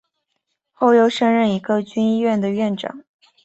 [0.79, 3.03] 之后升任一个军医院的院长。